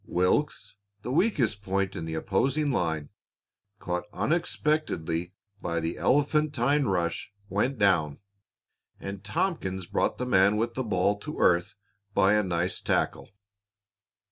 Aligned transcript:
Wilks, 0.07 0.75
the 1.03 1.11
weakest 1.11 1.61
point 1.61 1.95
in 1.95 2.05
the 2.05 2.15
opposing 2.15 2.71
line, 2.71 3.09
caught 3.77 4.05
unexpectedly 4.13 5.35
by 5.61 5.79
the 5.79 5.99
elephantine 5.99 6.85
rush, 6.87 7.31
went 7.49 7.77
down, 7.77 8.17
and 8.99 9.23
Tompkins 9.23 9.85
brought 9.85 10.17
the 10.17 10.25
man 10.25 10.57
with 10.57 10.73
the 10.73 10.83
ball 10.83 11.19
to 11.19 11.37
earth 11.37 11.75
by 12.15 12.33
a 12.33 12.41
nice 12.41 12.81
tackle. 12.81 13.29